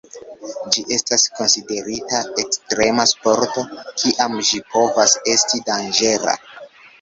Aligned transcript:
Ĝi 0.75 0.83
estas 0.95 1.25
konsiderita 1.39 2.21
ekstrema 2.43 3.05
sporto, 3.11 3.65
kiam 4.05 4.39
ĝi 4.49 4.63
povas 4.73 5.15
esti 5.35 5.63
danĝera. 5.69 6.35